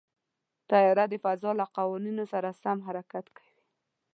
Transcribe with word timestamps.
طیاره 0.69 1.05
د 1.09 1.13
فضا 1.23 1.51
له 1.59 1.65
قوانینو 1.77 2.23
سره 2.33 2.49
سم 2.63 2.77
حرکت 2.87 3.25
کوي. 3.37 3.57